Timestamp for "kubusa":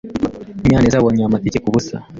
1.61-1.95